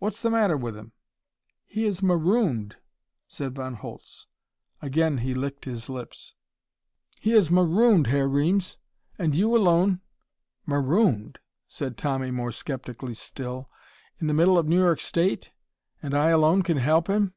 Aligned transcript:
"What's 0.00 0.20
the 0.22 0.28
matter 0.30 0.56
with 0.56 0.76
him?" 0.76 0.90
"He 1.64 1.84
is 1.84 2.02
marooned," 2.02 2.78
said 3.28 3.54
Von 3.54 3.74
Holtz. 3.74 4.26
Again 4.82 5.18
he 5.18 5.34
licked 5.34 5.66
his 5.66 5.88
lips. 5.88 6.34
"He 7.20 7.30
is 7.30 7.48
marooned, 7.48 8.08
Herr 8.08 8.26
Reames, 8.28 8.76
and 9.20 9.32
you 9.36 9.56
alone" 9.56 10.00
"Marooned?" 10.76 11.38
said 11.68 11.96
Tommy 11.96 12.32
more 12.32 12.50
skeptically 12.50 13.14
still. 13.14 13.70
"In 14.18 14.26
the 14.26 14.34
middle 14.34 14.58
of 14.58 14.66
New 14.66 14.80
York 14.80 14.98
State? 15.00 15.52
And 16.02 16.12
I 16.12 16.30
alone 16.30 16.64
can 16.64 16.78
help 16.78 17.06
him? 17.06 17.34